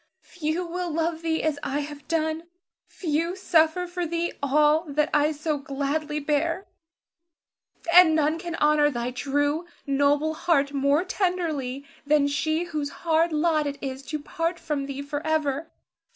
few 0.23 0.65
will 0.65 0.89
love 0.91 1.21
thee 1.21 1.43
as 1.43 1.59
I 1.61 1.81
have 1.81 2.07
done; 2.07 2.47
few 2.87 3.35
suffer 3.35 3.85
for 3.85 4.07
thee 4.07 4.33
all 4.41 4.83
that 4.87 5.11
I 5.13 5.31
so 5.31 5.59
gladly 5.59 6.19
bear; 6.19 6.65
and 7.93 8.15
none 8.15 8.39
can 8.39 8.55
honor 8.55 8.89
thy 8.89 9.11
true, 9.11 9.67
noble 9.85 10.33
heart 10.33 10.73
more 10.73 11.03
tenderly 11.03 11.85
than 12.03 12.27
she 12.27 12.63
whose 12.63 12.89
hard 13.05 13.31
lot 13.31 13.67
it 13.67 13.77
is 13.79 14.01
to 14.07 14.17
part 14.17 14.57
from 14.57 14.87
thee 14.87 15.03
forever. 15.03 15.69